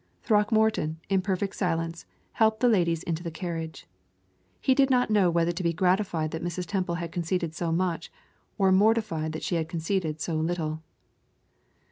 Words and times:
Throckmorton, 0.23 0.99
in 1.09 1.21
perfect 1.21 1.55
silence, 1.55 2.07
helped 2.31 2.59
the 2.59 2.67
ladies 2.67 3.03
into 3.03 3.21
the 3.21 3.29
carriage. 3.29 3.85
He 4.59 4.73
did 4.73 4.89
not 4.89 5.11
know 5.11 5.29
whether 5.29 5.51
to 5.51 5.61
be 5.61 5.73
gratified 5.73 6.31
that 6.31 6.41
Mrs. 6.43 6.65
Temple 6.65 6.95
had 6.95 7.11
conceded 7.11 7.53
so 7.53 7.71
much, 7.71 8.11
or 8.57 8.71
mortified 8.71 9.31
that 9.33 9.43
she 9.43 9.57
had 9.57 9.69
conceded 9.69 10.19
so 10.19 10.37
little. 10.37 10.81